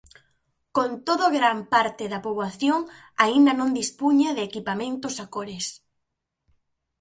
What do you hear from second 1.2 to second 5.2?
gran parte da poboación aínda non dispuña de equipamentos